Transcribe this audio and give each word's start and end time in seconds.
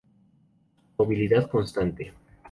Movilidad 0.97 1.47
constante. 1.47 2.11